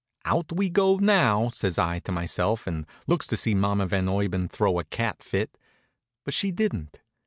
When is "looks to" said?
3.05-3.37